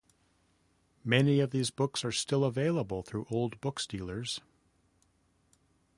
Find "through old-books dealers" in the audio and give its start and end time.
3.03-4.41